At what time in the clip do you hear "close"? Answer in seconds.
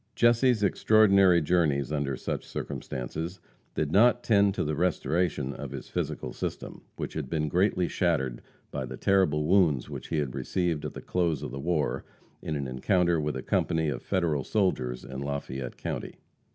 11.01-11.43